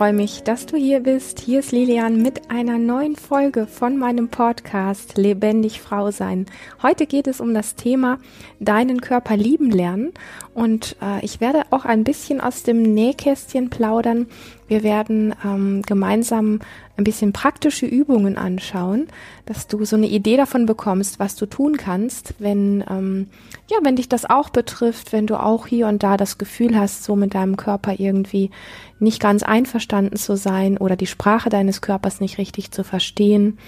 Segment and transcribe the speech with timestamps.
[0.00, 1.40] freue mich, dass du hier bist.
[1.40, 6.46] Hier ist Lilian mit einer neuen Folge von meinem Podcast Lebendig Frau sein.
[6.82, 8.16] Heute geht es um das Thema
[8.60, 10.14] deinen Körper lieben lernen
[10.52, 14.26] und äh, ich werde auch ein bisschen aus dem Nähkästchen plaudern.
[14.66, 16.58] Wir werden ähm, gemeinsam
[16.96, 19.06] ein bisschen praktische Übungen anschauen,
[19.46, 23.28] dass du so eine Idee davon bekommst, was du tun kannst, wenn ähm,
[23.70, 27.04] ja, wenn dich das auch betrifft, wenn du auch hier und da das Gefühl hast,
[27.04, 28.50] so mit deinem Körper irgendwie
[28.98, 33.58] nicht ganz einverstanden zu sein oder die Sprache deines Körpers nicht richtig zu verstehen,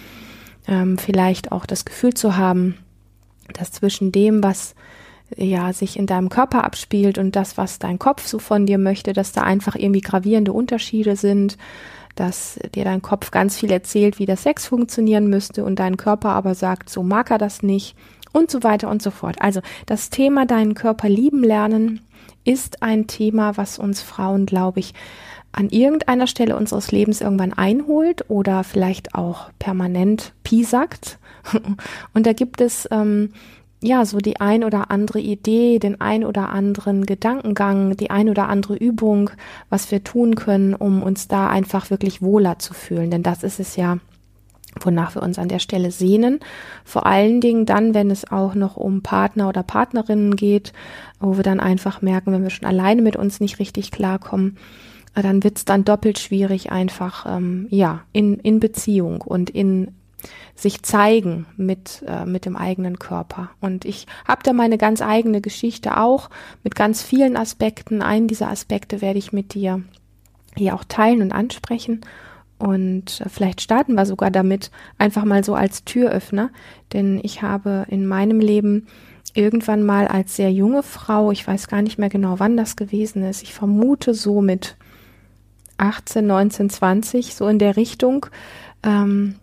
[0.66, 2.76] ähm, vielleicht auch das Gefühl zu haben,
[3.52, 4.74] dass zwischen dem, was
[5.36, 9.12] ja sich in deinem Körper abspielt und das, was dein Kopf so von dir möchte,
[9.12, 11.58] dass da einfach irgendwie gravierende Unterschiede sind,
[12.14, 16.30] dass dir dein Kopf ganz viel erzählt, wie der Sex funktionieren müsste und dein Körper
[16.30, 17.96] aber sagt, so mag er das nicht
[18.32, 19.36] und so weiter und so fort.
[19.40, 22.00] Also das Thema deinen Körper lieben lernen
[22.44, 24.94] ist ein Thema, was uns Frauen, glaube ich,
[25.52, 31.18] an irgendeiner Stelle unseres Lebens irgendwann einholt oder vielleicht auch permanent piesackt.
[32.14, 33.32] Und da gibt es ähm,
[33.82, 38.48] ja so die ein oder andere Idee, den ein oder anderen Gedankengang, die ein oder
[38.48, 39.30] andere Übung,
[39.68, 43.10] was wir tun können, um uns da einfach wirklich wohler zu fühlen.
[43.10, 43.98] Denn das ist es ja,
[44.80, 46.40] wonach wir uns an der Stelle sehnen.
[46.84, 50.72] Vor allen Dingen dann, wenn es auch noch um Partner oder Partnerinnen geht,
[51.20, 54.56] wo wir dann einfach merken, wenn wir schon alleine mit uns nicht richtig klarkommen,
[55.14, 59.88] dann wird es dann doppelt schwierig, einfach ähm, ja in, in Beziehung und in
[60.54, 63.50] sich zeigen mit, äh, mit dem eigenen Körper.
[63.60, 66.30] Und ich habe da meine ganz eigene Geschichte auch
[66.62, 68.02] mit ganz vielen Aspekten.
[68.02, 69.82] Einen dieser Aspekte werde ich mit dir
[70.56, 72.02] hier auch teilen und ansprechen.
[72.58, 76.50] Und vielleicht starten wir sogar damit, einfach mal so als Türöffner,
[76.92, 78.86] denn ich habe in meinem Leben
[79.34, 83.24] irgendwann mal als sehr junge Frau, ich weiß gar nicht mehr genau, wann das gewesen
[83.24, 84.76] ist, ich vermute so mit
[85.78, 88.26] 18, 19, 20, so in der Richtung,
[88.84, 89.36] ähm,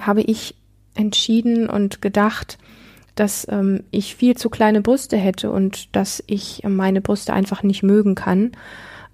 [0.00, 0.54] habe ich
[0.94, 2.58] entschieden und gedacht,
[3.14, 7.82] dass ähm, ich viel zu kleine Brüste hätte und dass ich meine Brüste einfach nicht
[7.82, 8.52] mögen kann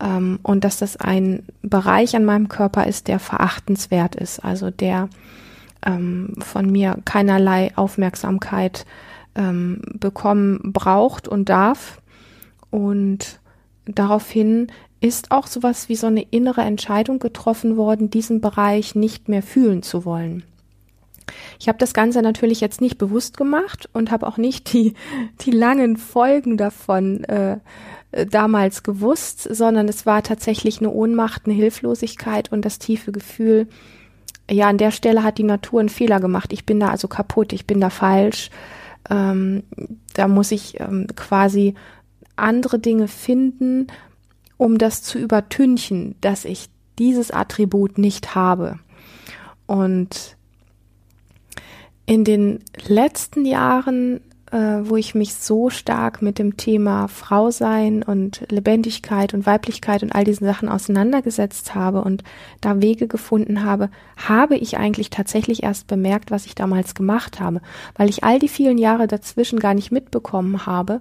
[0.03, 5.09] ähm, und dass das ein Bereich an meinem Körper ist, der verachtenswert ist, also der
[5.87, 8.85] ähm, von mir keinerlei Aufmerksamkeit
[9.35, 12.01] ähm, bekommen braucht und darf.
[12.71, 13.41] Und
[13.87, 14.69] daraufhin
[15.01, 19.83] ist auch sowas wie so eine innere Entscheidung getroffen worden, diesen Bereich nicht mehr fühlen
[19.83, 20.45] zu wollen.
[21.59, 24.95] Ich habe das Ganze natürlich jetzt nicht bewusst gemacht und habe auch nicht die,
[25.41, 27.59] die langen Folgen davon äh,
[28.13, 33.69] äh, damals gewusst, sondern es war tatsächlich eine Ohnmacht, eine Hilflosigkeit und das tiefe Gefühl,
[34.51, 36.53] ja, an der Stelle hat die Natur einen Fehler gemacht.
[36.53, 38.51] Ich bin da also kaputt, ich bin da falsch.
[39.09, 39.63] Ähm,
[40.15, 41.75] da muss ich ähm, quasi
[42.37, 43.87] andere Dinge finden,
[44.57, 46.69] um das zu übertünchen, dass ich
[46.99, 48.79] dieses Attribut nicht habe.
[49.67, 50.37] Und
[52.07, 54.21] in den letzten Jahren
[54.53, 60.03] äh, wo ich mich so stark mit dem Thema Frau sein und Lebendigkeit und Weiblichkeit
[60.03, 62.23] und all diesen Sachen auseinandergesetzt habe und
[62.61, 67.63] da Wege gefunden habe, habe ich eigentlich tatsächlich erst bemerkt, was ich damals gemacht habe,
[67.97, 71.01] weil ich all die vielen Jahre dazwischen gar nicht mitbekommen habe,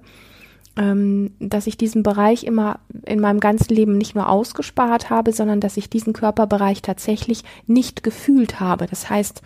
[0.77, 5.59] ähm, dass ich diesen Bereich immer in meinem ganzen Leben nicht nur ausgespart habe, sondern
[5.59, 8.87] dass ich diesen Körperbereich tatsächlich nicht gefühlt habe.
[8.87, 9.41] Das heißt,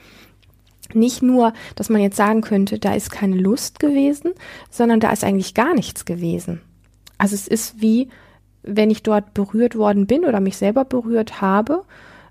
[0.94, 4.34] nicht nur, dass man jetzt sagen könnte, da ist keine Lust gewesen,
[4.69, 6.62] sondern da ist eigentlich gar nichts gewesen.
[7.18, 8.09] Also es ist wie,
[8.63, 11.84] wenn ich dort berührt worden bin oder mich selber berührt habe,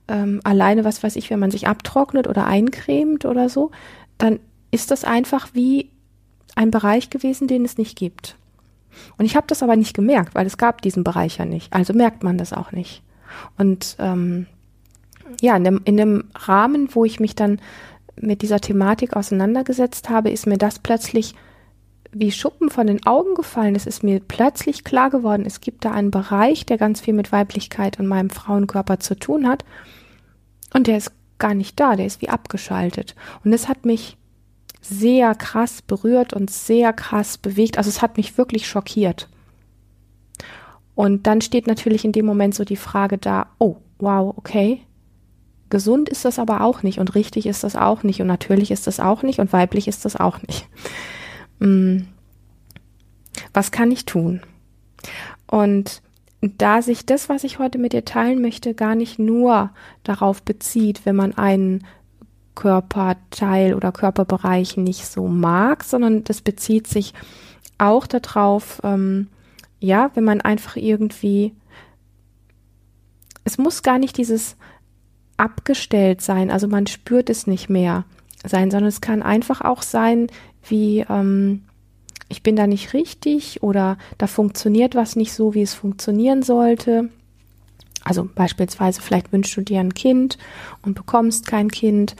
[0.08, 3.70] ähm, alleine was weiß ich, wenn man sich abtrocknet oder eincremt oder so,
[4.18, 4.38] dann
[4.70, 5.90] ist das einfach wie
[6.54, 8.36] ein Bereich gewesen, den es nicht gibt.
[9.18, 11.72] Und ich habe das aber nicht gemerkt, weil es gab diesen Bereich ja nicht.
[11.72, 13.02] Also merkt man das auch nicht.
[13.58, 14.46] Und ähm,
[15.40, 17.60] ja, in dem, in dem Rahmen, wo ich mich dann
[18.20, 21.34] mit dieser Thematik auseinandergesetzt habe, ist mir das plötzlich
[22.12, 23.74] wie Schuppen von den Augen gefallen.
[23.74, 27.32] Es ist mir plötzlich klar geworden, es gibt da einen Bereich, der ganz viel mit
[27.32, 29.64] Weiblichkeit und meinem Frauenkörper zu tun hat.
[30.72, 33.14] Und der ist gar nicht da, der ist wie abgeschaltet.
[33.44, 34.16] Und es hat mich
[34.80, 37.78] sehr krass berührt und sehr krass bewegt.
[37.78, 39.28] Also es hat mich wirklich schockiert.
[40.94, 44.82] Und dann steht natürlich in dem Moment so die Frage da, oh, wow, okay,
[45.70, 48.86] Gesund ist das aber auch nicht und richtig ist das auch nicht und natürlich ist
[48.86, 50.68] das auch nicht und weiblich ist das auch nicht.
[51.60, 52.06] Hm.
[53.52, 54.42] Was kann ich tun?
[55.46, 56.02] Und
[56.40, 59.70] da sich das, was ich heute mit dir teilen möchte, gar nicht nur
[60.02, 61.84] darauf bezieht, wenn man einen
[62.54, 67.14] Körperteil oder Körperbereich nicht so mag, sondern das bezieht sich
[67.78, 69.28] auch darauf, ähm,
[69.80, 71.52] ja, wenn man einfach irgendwie
[73.44, 74.56] es muss gar nicht dieses
[75.36, 78.04] abgestellt sein, also man spürt es nicht mehr
[78.44, 80.28] sein, sondern es kann einfach auch sein,
[80.68, 81.62] wie ähm,
[82.28, 87.10] ich bin da nicht richtig oder da funktioniert was nicht so, wie es funktionieren sollte.
[88.02, 90.36] Also beispielsweise vielleicht wünschst du dir ein Kind
[90.82, 92.16] und bekommst kein Kind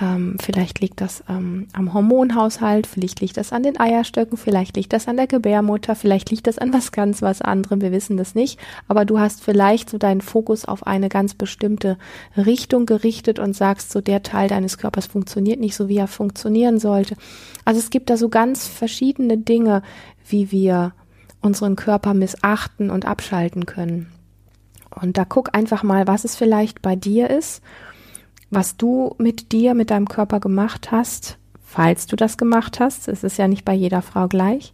[0.00, 4.92] ähm, vielleicht liegt das ähm, am Hormonhaushalt, vielleicht liegt das an den Eierstöcken, vielleicht liegt
[4.92, 8.34] das an der Gebärmutter, vielleicht liegt das an was ganz was anderem, wir wissen das
[8.34, 8.58] nicht.
[8.88, 11.96] Aber du hast vielleicht so deinen Fokus auf eine ganz bestimmte
[12.36, 16.80] Richtung gerichtet und sagst, so der Teil deines Körpers funktioniert nicht so, wie er funktionieren
[16.80, 17.16] sollte.
[17.64, 19.82] Also es gibt da so ganz verschiedene Dinge,
[20.26, 20.92] wie wir
[21.40, 24.10] unseren Körper missachten und abschalten können.
[24.90, 27.62] Und da guck einfach mal, was es vielleicht bei dir ist
[28.54, 33.08] was du mit dir, mit deinem Körper gemacht hast, falls du das gemacht hast.
[33.08, 34.72] Es ist ja nicht bei jeder Frau gleich.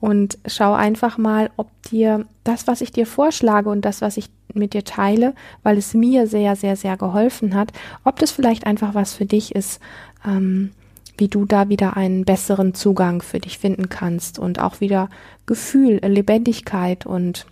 [0.00, 4.28] Und schau einfach mal, ob dir das, was ich dir vorschlage und das, was ich
[4.52, 7.72] mit dir teile, weil es mir sehr, sehr, sehr geholfen hat,
[8.04, 9.80] ob das vielleicht einfach was für dich ist,
[10.26, 10.72] ähm,
[11.16, 15.08] wie du da wieder einen besseren Zugang für dich finden kannst und auch wieder
[15.46, 17.46] Gefühl, Lebendigkeit und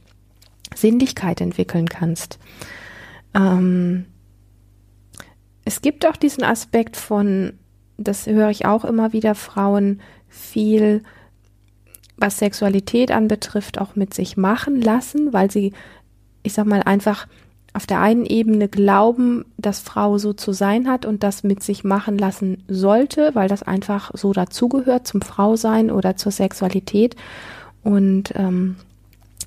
[0.74, 2.38] Sinnlichkeit entwickeln kannst.
[3.34, 4.06] Ähm,
[5.64, 7.54] es gibt auch diesen Aspekt von,
[7.96, 11.02] das höre ich auch immer wieder, Frauen viel,
[12.16, 15.72] was Sexualität anbetrifft, auch mit sich machen lassen, weil sie,
[16.42, 17.26] ich sag mal, einfach
[17.74, 21.84] auf der einen Ebene glauben, dass Frau so zu sein hat und das mit sich
[21.84, 27.16] machen lassen sollte, weil das einfach so dazugehört zum Frausein oder zur Sexualität
[27.82, 28.76] und ähm,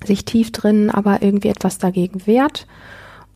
[0.04, 2.66] sich tief drin aber irgendwie etwas dagegen wehrt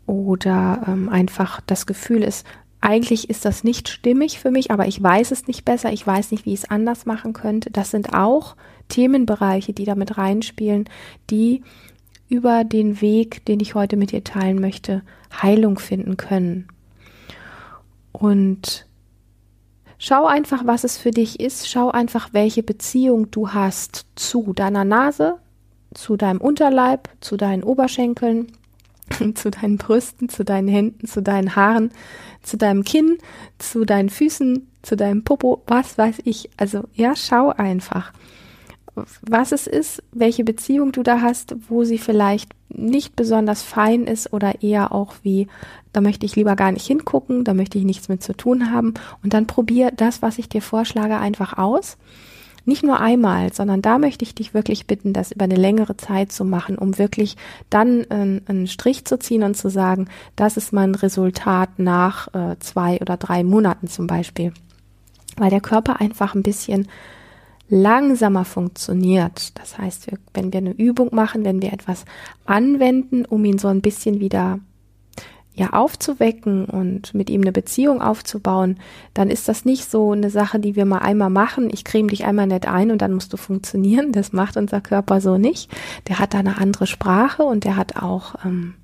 [0.07, 2.45] oder ähm, einfach das Gefühl ist,
[2.81, 6.31] eigentlich ist das nicht stimmig für mich, aber ich weiß es nicht besser, ich weiß
[6.31, 7.71] nicht, wie ich es anders machen könnte.
[7.71, 8.57] Das sind auch
[8.89, 10.89] Themenbereiche, die damit reinspielen,
[11.29, 11.63] die
[12.29, 15.03] über den Weg, den ich heute mit dir teilen möchte,
[15.43, 16.69] Heilung finden können.
[18.13, 18.87] Und
[19.99, 24.85] schau einfach, was es für dich ist, schau einfach, welche Beziehung du hast zu deiner
[24.85, 25.37] Nase,
[25.93, 28.53] zu deinem Unterleib, zu deinen Oberschenkeln,
[29.35, 31.91] zu deinen Brüsten, zu deinen Händen, zu deinen Haaren,
[32.43, 33.19] zu deinem Kinn,
[33.59, 36.51] zu deinen Füßen, zu deinem Popo, was weiß ich.
[36.57, 38.13] Also ja, schau einfach,
[39.23, 44.33] was es ist, welche Beziehung du da hast, wo sie vielleicht nicht besonders fein ist
[44.33, 45.49] oder eher auch wie,
[45.93, 48.95] da möchte ich lieber gar nicht hingucken, da möchte ich nichts mit zu tun haben.
[49.23, 51.99] Und dann probier das, was ich dir vorschlage, einfach aus
[52.65, 56.33] nicht nur einmal, sondern da möchte ich dich wirklich bitten, das über eine längere Zeit
[56.33, 57.37] zu machen, um wirklich
[57.69, 62.57] dann äh, einen Strich zu ziehen und zu sagen, das ist mein Resultat nach äh,
[62.61, 64.53] zwei oder drei Monaten zum Beispiel.
[65.37, 66.89] Weil der Körper einfach ein bisschen
[67.69, 69.59] langsamer funktioniert.
[69.59, 72.05] Das heißt, wenn wir eine Übung machen, wenn wir etwas
[72.45, 74.59] anwenden, um ihn so ein bisschen wieder
[75.61, 78.79] ja aufzuwecken und mit ihm eine Beziehung aufzubauen,
[79.13, 81.69] dann ist das nicht so eine Sache, die wir mal einmal machen.
[81.71, 84.11] Ich creme dich einmal nett ein und dann musst du funktionieren.
[84.11, 85.71] Das macht unser Körper so nicht.
[86.09, 88.75] Der hat da eine andere Sprache und der hat auch ähm,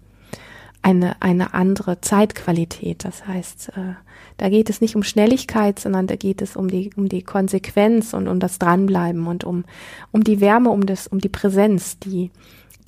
[0.83, 3.07] eine, eine andere Zeitqualität.
[3.07, 3.95] Das heißt, äh,
[4.37, 8.13] da geht es nicht um Schnelligkeit, sondern da geht es um die, um die Konsequenz
[8.13, 9.65] und um das Dranbleiben und um,
[10.13, 12.31] um die Wärme, um das, um die Präsenz, die,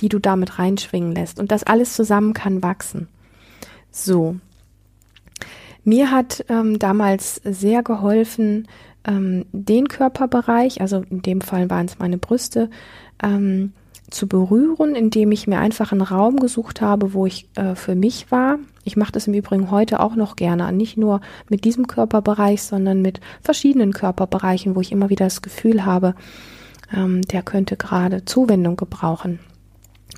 [0.01, 1.41] die du damit reinschwingen lässt.
[1.41, 3.09] Und das alles zusammen kann wachsen.
[3.91, 4.37] So.
[5.85, 8.69] Mir hat ähm, damals sehr geholfen,
[9.05, 12.69] ähm, den Körperbereich, also in dem Fall waren es meine Brüste,
[13.23, 13.73] ähm,
[14.11, 18.31] zu berühren, indem ich mir einfach einen Raum gesucht habe, wo ich äh, für mich
[18.31, 18.59] war.
[18.85, 23.03] Ich mache das im Übrigen heute auch noch gerne, nicht nur mit diesem Körperbereich, sondern
[23.03, 26.15] mit verschiedenen Körperbereichen, wo ich immer wieder das Gefühl habe,
[26.95, 29.41] ähm, der könnte gerade Zuwendung gebrauchen.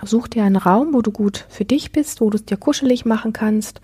[0.03, 3.05] Such dir einen Raum, wo du gut für dich bist, wo du es dir kuschelig
[3.05, 3.81] machen kannst,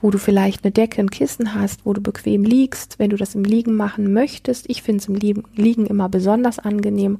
[0.00, 3.34] wo du vielleicht eine Decke, ein Kissen hast, wo du bequem liegst, wenn du das
[3.34, 4.68] im Liegen machen möchtest.
[4.68, 5.14] Ich finde es im
[5.54, 7.18] Liegen immer besonders angenehm.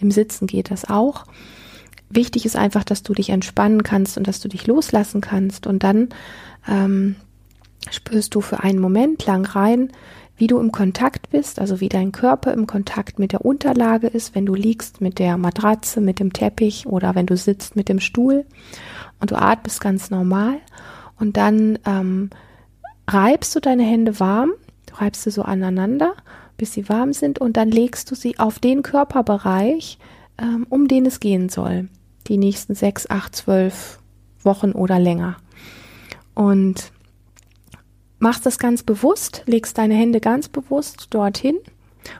[0.00, 1.26] Im Sitzen geht das auch.
[2.10, 5.66] Wichtig ist einfach, dass du dich entspannen kannst und dass du dich loslassen kannst.
[5.66, 6.08] Und dann
[6.68, 7.16] ähm,
[7.90, 9.90] spürst du für einen Moment lang rein,
[10.36, 14.34] wie du im Kontakt bist, also wie dein Körper im Kontakt mit der Unterlage ist,
[14.34, 18.00] wenn du liegst mit der Matratze, mit dem Teppich oder wenn du sitzt mit dem
[18.00, 18.44] Stuhl
[19.20, 20.56] und du atmest ganz normal
[21.18, 22.30] und dann ähm,
[23.08, 24.52] reibst du deine Hände warm,
[24.86, 26.14] du reibst sie so aneinander,
[26.56, 29.98] bis sie warm sind und dann legst du sie auf den Körperbereich,
[30.38, 31.88] ähm, um den es gehen soll,
[32.26, 34.00] die nächsten sechs, acht, zwölf
[34.42, 35.36] Wochen oder länger.
[36.34, 36.92] Und
[38.24, 41.58] machst das ganz bewusst, legst deine Hände ganz bewusst dorthin,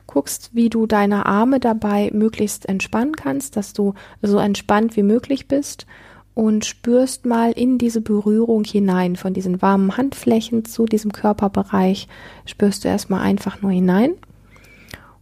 [0.06, 5.49] guckst, wie du deine Arme dabei möglichst entspannen kannst, dass du so entspannt wie möglich
[5.49, 5.87] bist
[6.34, 12.06] und spürst mal in diese Berührung hinein, von diesen warmen Handflächen zu diesem Körperbereich,
[12.44, 14.12] spürst du erstmal einfach nur hinein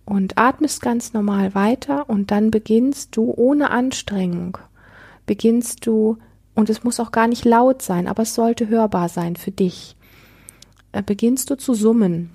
[0.04, 4.58] und atmest ganz normal weiter und dann beginnst du ohne Anstrengung,
[5.26, 6.18] beginnst du,
[6.56, 9.96] und es muss auch gar nicht laut sein, aber es sollte hörbar sein für dich,
[11.00, 12.30] beginnst du zu summen.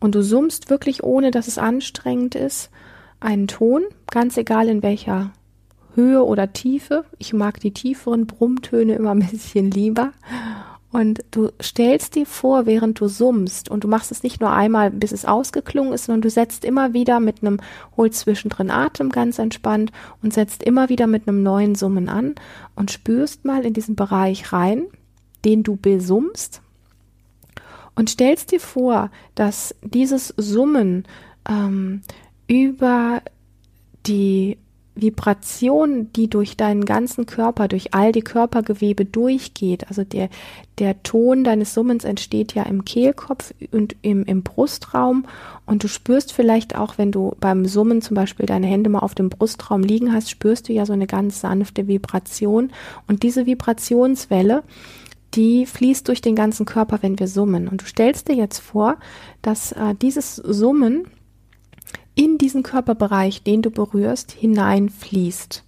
[0.00, 2.70] Und du summst wirklich, ohne dass es anstrengend ist,
[3.20, 5.32] einen Ton, ganz egal in welcher
[5.94, 7.04] Höhe oder Tiefe.
[7.18, 10.12] Ich mag die tieferen Brummtöne immer ein bisschen lieber.
[10.94, 14.92] Und du stellst dir vor, während du summst, und du machst es nicht nur einmal,
[14.92, 17.58] bis es ausgeklungen ist, sondern du setzt immer wieder mit einem,
[17.96, 19.90] holst zwischendrin Atem ganz entspannt
[20.22, 22.36] und setzt immer wieder mit einem neuen Summen an
[22.76, 24.84] und spürst mal in diesen Bereich rein,
[25.44, 26.62] den du besummst.
[27.96, 31.04] Und stellst dir vor, dass dieses Summen
[31.48, 32.02] ähm,
[32.48, 33.22] über
[34.06, 34.58] die
[34.96, 40.28] Vibration, die durch deinen ganzen Körper, durch all die Körpergewebe durchgeht, also der,
[40.78, 45.26] der Ton deines Summens entsteht ja im Kehlkopf und im, im Brustraum.
[45.66, 49.16] Und du spürst vielleicht auch, wenn du beim Summen zum Beispiel deine Hände mal auf
[49.16, 52.70] dem Brustraum liegen hast, spürst du ja so eine ganz sanfte Vibration.
[53.08, 54.62] Und diese Vibrationswelle,
[55.34, 57.68] die fließt durch den ganzen Körper, wenn wir summen.
[57.68, 58.96] Und du stellst dir jetzt vor,
[59.42, 61.08] dass äh, dieses Summen
[62.14, 65.64] in diesen Körperbereich, den du berührst, hineinfließt.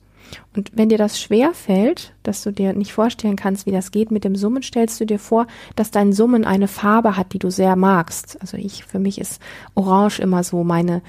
[0.55, 4.11] Und wenn dir das schwer fällt, dass du dir nicht vorstellen kannst, wie das geht
[4.11, 5.47] mit dem Summen, stellst du dir vor,
[5.77, 8.41] dass dein Summen eine Farbe hat, die du sehr magst.
[8.41, 9.41] Also ich, für mich ist
[9.75, 11.03] Orange immer so meine,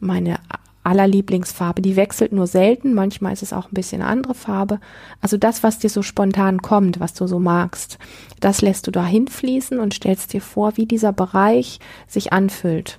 [0.00, 0.38] meine
[0.82, 1.82] allerlieblingsfarbe.
[1.82, 2.94] Die wechselt nur selten.
[2.94, 4.80] Manchmal ist es auch ein bisschen eine andere Farbe.
[5.20, 7.98] Also das, was dir so spontan kommt, was du so magst,
[8.40, 12.98] das lässt du da hinfließen und stellst dir vor, wie dieser Bereich sich anfüllt.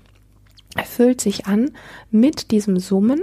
[0.75, 1.71] Er füllt sich an
[2.11, 3.21] mit diesem Summen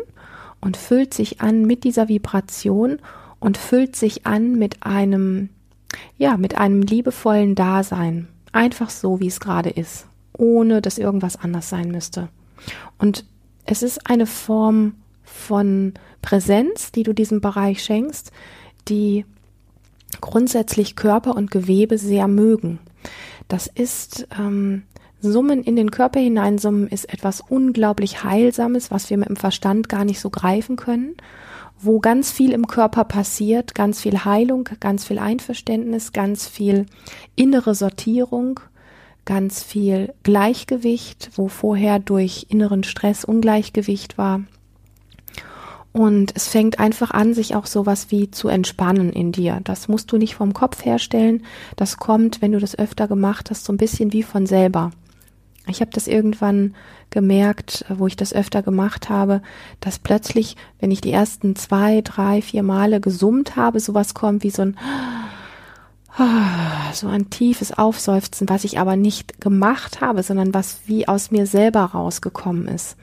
[0.61, 2.99] und füllt sich an mit dieser Vibration
[3.41, 5.51] und füllt sich an mit einem,
[6.19, 8.29] ja, mit einem liebevollen Dasein.
[8.53, 12.29] Einfach so, wie es gerade ist, ohne dass irgendwas anders sein müsste.
[12.99, 13.25] Und
[13.71, 14.95] es ist eine Form
[15.25, 18.33] von Präsenz, die du diesem Bereich schenkst,
[18.89, 19.27] die
[20.23, 22.79] grundsätzlich Körper und Gewebe sehr mögen.
[23.47, 24.85] Das ist ähm,
[25.21, 30.07] Summen in den Körper hineinsummen ist etwas unglaublich Heilsames, was wir mit dem Verstand gar
[30.07, 31.15] nicht so greifen können,
[31.79, 36.87] wo ganz viel im Körper passiert, ganz viel Heilung, ganz viel Einverständnis, ganz viel
[37.37, 38.61] innere Sortierung,
[39.29, 44.41] ganz viel Gleichgewicht, wo vorher durch inneren Stress Ungleichgewicht war.
[45.93, 49.61] Und es fängt einfach an, sich auch sowas wie zu entspannen in dir.
[49.65, 51.45] Das musst du nicht vom Kopf herstellen.
[51.77, 54.93] Das kommt, wenn du das öfter gemacht hast, so ein bisschen wie von selber.
[55.67, 56.75] Ich habe das irgendwann
[57.11, 59.43] gemerkt, wo ich das öfter gemacht habe,
[59.81, 64.51] dass plötzlich, wenn ich die ersten zwei, drei, vier Male gesummt habe, sowas kommt wie
[64.51, 64.79] so ein
[66.93, 71.47] so ein tiefes Aufseufzen, was ich aber nicht gemacht habe, sondern was wie aus mir
[71.47, 72.97] selber rausgekommen ist.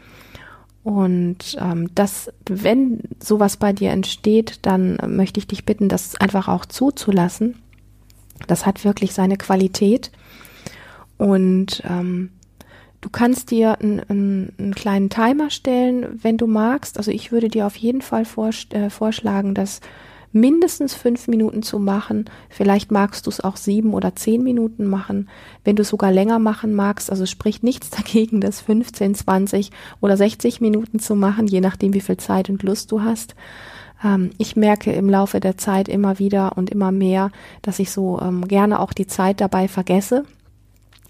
[0.83, 6.47] Und ähm, das, wenn sowas bei dir entsteht, dann möchte ich dich bitten, das einfach
[6.47, 7.55] auch zuzulassen.
[8.47, 10.11] Das hat wirklich seine Qualität.
[11.17, 12.29] Und ähm,
[13.05, 16.97] Du kannst dir einen, einen, einen, kleinen Timer stellen, wenn du magst.
[16.97, 19.79] Also ich würde dir auf jeden Fall vors äh, vorschlagen, das
[20.35, 22.25] mindestens fünf Minuten zu machen.
[22.49, 25.29] Vielleicht magst du es auch sieben oder zehn Minuten machen.
[25.63, 30.17] Wenn du es sogar länger machen magst, also spricht nichts dagegen, das 15, 20 oder
[30.17, 33.33] 60 Minuten zu machen, je nachdem, wie viel Zeit und Lust du hast.
[34.03, 38.19] Ähm, ich merke im Laufe der Zeit immer wieder und immer mehr, dass ich so
[38.21, 40.25] ähm, gerne auch die Zeit dabei vergesse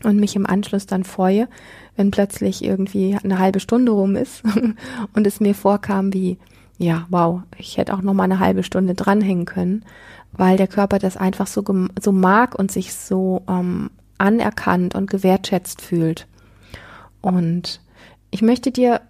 [0.03, 1.47] und mich im Anschluss dann freue,
[1.95, 4.43] wenn plötzlich irgendwie eine halbe Stunde rum ist
[5.13, 6.37] und es mir vorkam wie,
[6.77, 9.85] ja, wow, ich hätte auch noch mal eine halbe Stunde dranhängen können,
[10.33, 11.63] weil der Körper das einfach so,
[12.01, 16.27] so mag und sich so ähm, anerkannt und gewertschätzt fühlt.
[17.21, 17.81] Und
[18.31, 19.01] ich möchte dir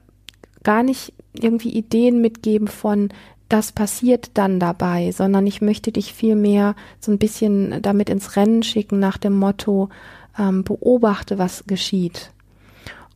[0.63, 3.10] gar nicht irgendwie Ideen mitgeben von,
[3.50, 8.63] das passiert dann dabei, sondern ich möchte dich vielmehr so ein bisschen damit ins Rennen
[8.63, 9.89] schicken nach dem Motto,
[10.38, 12.31] ähm, beobachte, was geschieht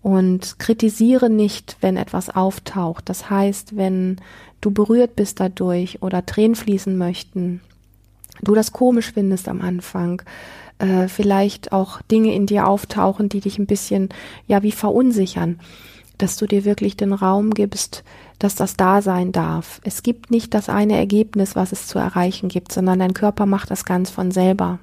[0.01, 3.09] und kritisiere nicht, wenn etwas auftaucht.
[3.09, 4.17] Das heißt, wenn
[4.61, 7.61] du berührt bist dadurch oder Tränen fließen möchten,
[8.41, 10.21] du das komisch findest am Anfang,
[10.79, 14.09] äh, vielleicht auch Dinge in dir auftauchen, die dich ein bisschen,
[14.47, 15.59] ja, wie verunsichern,
[16.17, 18.03] dass du dir wirklich den Raum gibst,
[18.39, 19.81] dass das da sein darf.
[19.83, 23.71] Es gibt nicht das eine Ergebnis, was es zu erreichen gibt, sondern dein Körper macht
[23.71, 24.79] das ganz von selber.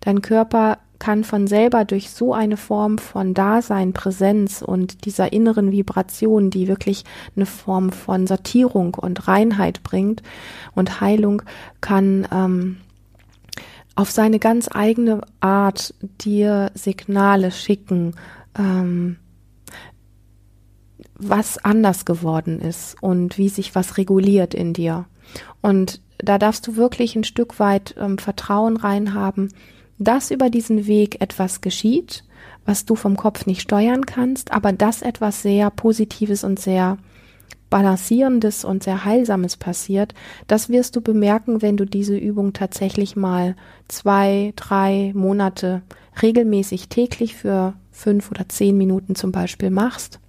[0.00, 5.72] Dein Körper kann von selber durch so eine Form von Dasein, Präsenz und dieser inneren
[5.72, 7.04] Vibration, die wirklich
[7.36, 10.22] eine Form von Sortierung und Reinheit bringt
[10.74, 11.42] und Heilung,
[11.80, 12.76] kann ähm,
[13.96, 18.14] auf seine ganz eigene Art dir Signale schicken,
[18.58, 19.16] ähm,
[21.16, 25.06] was anders geworden ist und wie sich was reguliert in dir.
[25.60, 29.52] Und da darfst du wirklich ein Stück weit ähm, Vertrauen reinhaben,
[29.98, 32.24] dass über diesen Weg etwas geschieht,
[32.64, 36.98] was du vom Kopf nicht steuern kannst, aber dass etwas sehr Positives und sehr
[37.70, 40.14] Balancierendes und sehr Heilsames passiert,
[40.46, 43.56] das wirst du bemerken, wenn du diese Übung tatsächlich mal
[43.88, 45.82] zwei, drei Monate
[46.22, 50.20] regelmäßig täglich für fünf oder zehn Minuten zum Beispiel machst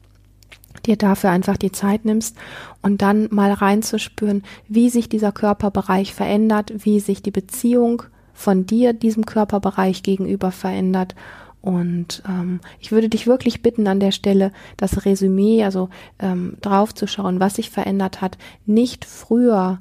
[0.86, 2.38] dir dafür einfach die Zeit nimmst
[2.82, 8.04] und dann mal reinzuspüren, wie sich dieser Körperbereich verändert, wie sich die Beziehung
[8.36, 11.16] von dir diesem Körperbereich gegenüber verändert.
[11.62, 15.90] Und ähm, ich würde dich wirklich bitten, an der Stelle das Resümee, also
[16.20, 18.38] ähm, draufzuschauen, was sich verändert hat,
[18.68, 19.80] nicht früher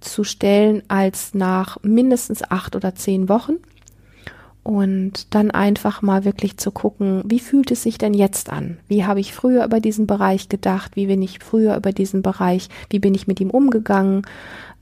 [0.00, 3.56] zu stellen als nach mindestens acht oder zehn Wochen,
[4.64, 8.78] und dann einfach mal wirklich zu gucken, wie fühlt es sich denn jetzt an?
[8.88, 10.96] Wie habe ich früher über diesen Bereich gedacht?
[10.96, 12.70] Wie bin ich früher über diesen Bereich?
[12.88, 14.22] Wie bin ich mit ihm umgegangen?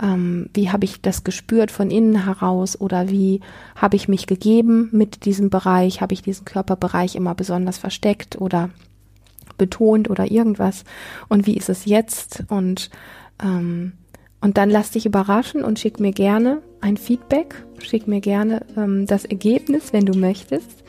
[0.00, 2.80] Ähm, wie habe ich das gespürt von innen heraus?
[2.80, 3.40] Oder wie
[3.74, 6.00] habe ich mich gegeben mit diesem Bereich?
[6.00, 8.70] Habe ich diesen Körperbereich immer besonders versteckt oder
[9.58, 10.84] betont oder irgendwas?
[11.28, 12.44] Und wie ist es jetzt?
[12.48, 12.88] Und
[13.42, 13.94] ähm,
[14.42, 19.06] und dann lass dich überraschen und schick mir gerne ein Feedback, schick mir gerne ähm,
[19.06, 20.82] das Ergebnis, wenn du möchtest.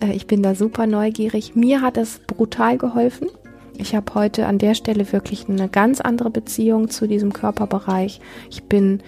[0.00, 1.54] Äh, ich bin da super neugierig.
[1.54, 3.28] Mir hat es brutal geholfen.
[3.76, 8.20] Ich habe heute an der Stelle wirklich eine ganz andere Beziehung zu diesem Körperbereich.
[8.50, 9.02] Ich bin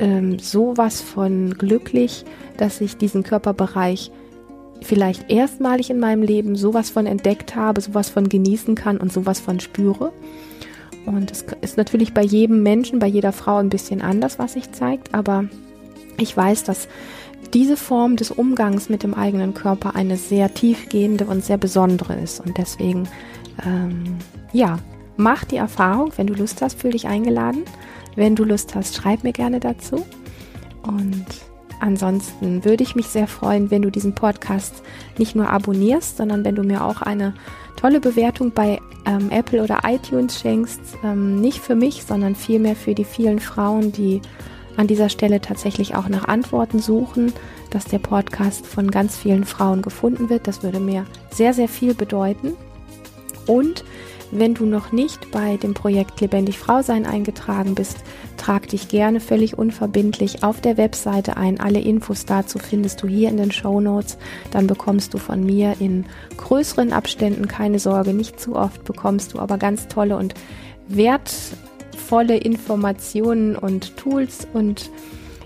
[0.00, 2.24] ähm, sowas von glücklich,
[2.56, 4.10] dass ich diesen Körperbereich
[4.82, 9.38] vielleicht erstmalig in meinem Leben sowas von entdeckt habe, sowas von genießen kann und sowas
[9.38, 10.12] von spüre.
[11.06, 14.72] Und es ist natürlich bei jedem Menschen, bei jeder Frau ein bisschen anders, was sich
[14.72, 15.44] zeigt, aber
[16.18, 16.88] ich weiß, dass
[17.52, 22.40] diese Form des Umgangs mit dem eigenen Körper eine sehr tiefgehende und sehr besondere ist.
[22.40, 23.08] Und deswegen,
[23.64, 24.16] ähm,
[24.52, 24.78] ja,
[25.16, 26.12] mach die Erfahrung.
[26.16, 27.62] Wenn du Lust hast, fühl dich eingeladen.
[28.16, 30.04] Wenn du Lust hast, schreib mir gerne dazu.
[30.82, 31.26] Und
[31.84, 34.82] ansonsten würde ich mich sehr freuen, wenn du diesen Podcast
[35.18, 37.34] nicht nur abonnierst, sondern wenn du mir auch eine
[37.76, 42.94] tolle Bewertung bei ähm, Apple oder iTunes schenkst, ähm, nicht für mich, sondern vielmehr für
[42.94, 44.22] die vielen Frauen, die
[44.76, 47.32] an dieser Stelle tatsächlich auch nach Antworten suchen,
[47.70, 50.48] dass der Podcast von ganz vielen Frauen gefunden wird.
[50.48, 52.54] Das würde mir sehr, sehr viel bedeuten.
[53.46, 53.84] Und
[54.30, 57.98] wenn du noch nicht bei dem Projekt Lebendig Frau sein eingetragen bist,
[58.36, 61.60] trag dich gerne völlig unverbindlich auf der Webseite ein.
[61.60, 64.18] Alle Infos dazu findest du hier in den Show Notes.
[64.50, 66.06] Dann bekommst du von mir in
[66.36, 70.34] größeren Abständen, keine Sorge, nicht zu oft, bekommst du aber ganz tolle und
[70.88, 74.90] wertvolle Informationen und Tools und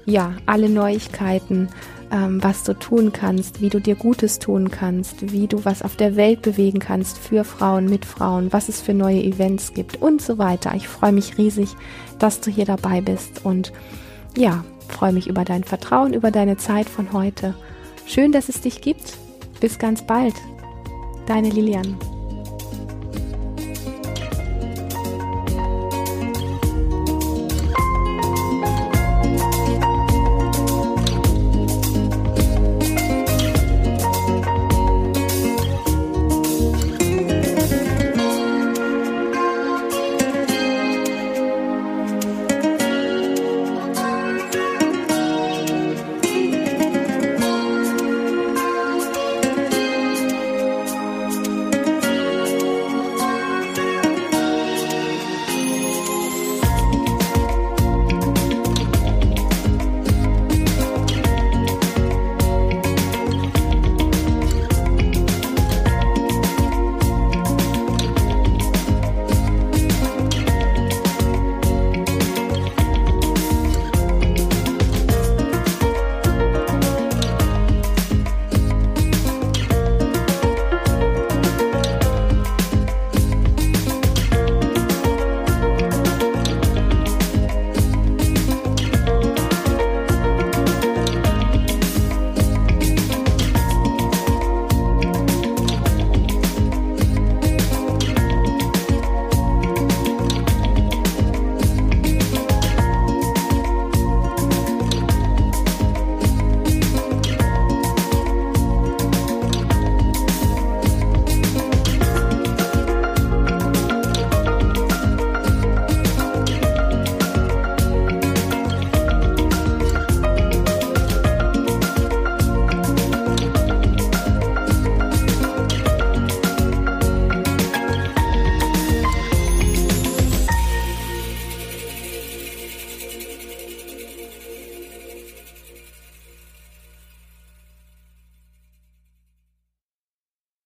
[0.07, 1.69] ja, alle Neuigkeiten
[2.11, 5.97] ähm, was du tun kannst, wie du dir Gutes tun kannst, wie du was auf
[5.97, 10.23] der Welt bewegen kannst für Frauen, mit Frauen, was es für neue Events gibt und
[10.23, 10.75] so weiter.
[10.75, 11.71] Ich freue mich riesig,
[12.19, 13.73] dass du hier dabei bist und
[14.37, 17.55] ja, freue mich über dein Vertrauen, über deine Zeit von heute.
[18.07, 19.19] Schön, dass es dich gibt.
[19.61, 20.35] Bis ganz bald.
[21.27, 21.97] Deine Lilian.